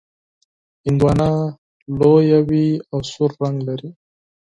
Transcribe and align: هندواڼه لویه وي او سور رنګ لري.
هندواڼه 0.85 1.29
لویه 1.97 2.39
وي 2.49 2.67
او 2.91 2.99
سور 3.11 3.31
رنګ 3.41 3.57
لري. 3.67 3.89